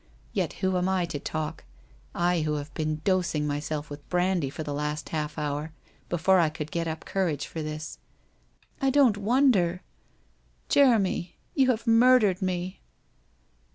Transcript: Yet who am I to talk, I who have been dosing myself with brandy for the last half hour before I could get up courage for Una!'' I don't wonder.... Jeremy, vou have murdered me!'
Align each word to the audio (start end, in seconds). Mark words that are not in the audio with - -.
Yet 0.33 0.53
who 0.53 0.77
am 0.77 0.89
I 0.89 1.05
to 1.05 1.19
talk, 1.19 1.63
I 2.15 2.41
who 2.41 2.53
have 2.55 2.73
been 2.73 3.01
dosing 3.03 3.45
myself 3.45 3.91
with 3.91 4.09
brandy 4.09 4.49
for 4.49 4.63
the 4.63 4.73
last 4.73 5.09
half 5.09 5.37
hour 5.37 5.73
before 6.09 6.39
I 6.39 6.49
could 6.49 6.71
get 6.71 6.87
up 6.87 7.05
courage 7.05 7.45
for 7.45 7.59
Una!'' 7.59 7.79
I 8.81 8.89
don't 8.89 9.15
wonder.... 9.17 9.83
Jeremy, 10.69 11.35
vou 11.55 11.67
have 11.67 11.85
murdered 11.85 12.41
me!' 12.41 12.79